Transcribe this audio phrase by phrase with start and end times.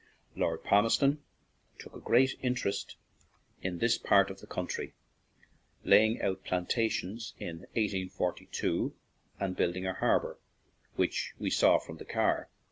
[0.35, 1.21] Lord Palmerston
[1.77, 2.95] took a great interest
[3.61, 4.95] in this part of the country,
[5.83, 8.95] laying out plantations in 1842
[9.39, 10.39] and building a har bor,
[10.95, 12.49] which we saw from the car.